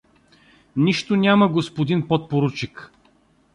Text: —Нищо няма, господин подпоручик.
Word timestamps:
—Нищо 0.75 1.15
няма, 1.15 1.47
господин 1.47 2.07
подпоручик. 2.07 2.91